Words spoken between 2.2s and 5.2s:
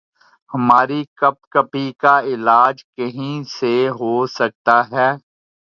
علاج کہیں سے ہو سکتا ہے؟